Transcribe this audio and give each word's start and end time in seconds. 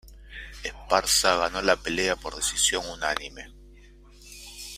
Esparza 0.63 1.35
ganó 1.37 1.61
la 1.61 1.75
pelea 1.75 2.15
por 2.15 2.35
decisión 2.35 2.83
unánime. 2.89 3.53